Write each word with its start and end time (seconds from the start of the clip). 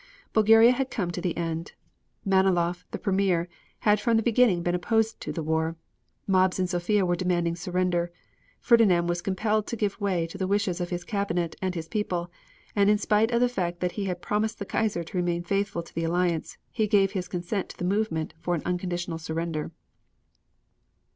Bulgaria 0.33 0.71
had 0.71 0.89
come 0.89 1.11
to 1.11 1.21
the 1.21 1.37
end. 1.37 1.73
Malinoff, 2.25 2.85
the 2.89 2.97
Premier, 2.97 3.47
had 3.81 3.99
from 3.99 4.17
the 4.17 4.23
beginning 4.23 4.63
been 4.63 4.73
opposed 4.73 5.21
to 5.21 5.31
the 5.31 5.43
war. 5.43 5.75
Mobs 6.25 6.57
in 6.57 6.65
Sofia 6.65 7.05
were 7.05 7.15
demanding 7.15 7.55
surrender. 7.55 8.11
Ferdinand 8.59 9.05
was 9.05 9.21
compelled 9.21 9.67
to 9.67 9.75
give 9.75 10.01
way 10.01 10.25
to 10.25 10.39
the 10.39 10.47
wishes 10.47 10.81
of 10.81 10.89
his 10.89 11.03
Cabinet 11.03 11.55
and 11.61 11.75
his 11.75 11.87
people, 11.87 12.31
and 12.75 12.89
in 12.89 12.97
spite 12.97 13.29
of 13.29 13.41
the 13.41 13.47
fact 13.47 13.79
that 13.79 13.91
he 13.91 14.05
had 14.05 14.23
promised 14.23 14.57
the 14.57 14.65
Kaiser 14.65 15.03
to 15.03 15.17
remain 15.17 15.43
faithful 15.43 15.83
to 15.83 15.93
the 15.93 16.03
Alliance, 16.05 16.57
he 16.71 16.87
gave 16.87 17.11
his 17.11 17.27
consent 17.27 17.69
to 17.69 17.77
the 17.77 17.85
movement 17.85 18.33
for 18.41 18.59
unconditional 18.65 19.19
surrender. 19.19 19.69